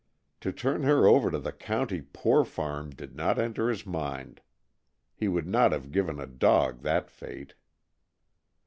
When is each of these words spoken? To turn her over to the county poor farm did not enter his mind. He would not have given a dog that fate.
To 0.39 0.51
turn 0.51 0.81
her 0.81 1.05
over 1.05 1.29
to 1.29 1.37
the 1.37 1.51
county 1.51 2.01
poor 2.01 2.43
farm 2.43 2.89
did 2.89 3.15
not 3.15 3.37
enter 3.37 3.69
his 3.69 3.85
mind. 3.85 4.41
He 5.13 5.27
would 5.27 5.45
not 5.45 5.71
have 5.73 5.91
given 5.91 6.19
a 6.19 6.25
dog 6.25 6.81
that 6.81 7.11
fate. 7.11 7.53